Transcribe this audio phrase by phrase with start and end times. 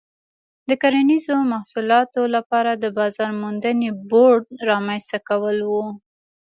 [0.67, 5.73] د کرنیزو محصولاتو لپاره د بازار موندنې بورډ رامنځته کول و.